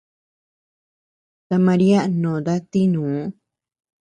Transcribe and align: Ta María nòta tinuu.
Ta 1.47 1.57
María 1.67 1.99
nòta 2.21 2.53
tinuu. 2.71 3.19